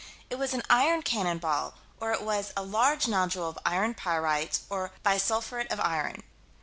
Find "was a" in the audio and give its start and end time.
2.23-2.63